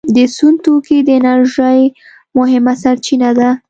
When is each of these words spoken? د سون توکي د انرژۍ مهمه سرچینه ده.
د 0.15 0.17
سون 0.35 0.53
توکي 0.63 0.97
د 1.03 1.09
انرژۍ 1.19 1.81
مهمه 2.37 2.73
سرچینه 2.83 3.29
ده. 3.37 3.49